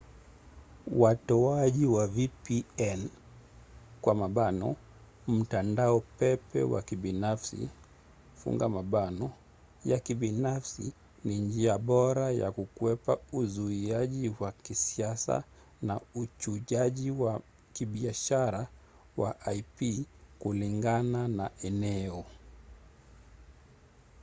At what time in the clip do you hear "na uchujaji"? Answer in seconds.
15.81-17.11